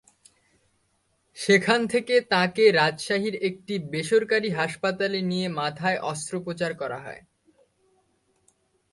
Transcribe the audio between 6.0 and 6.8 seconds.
অস্ত্রোপচার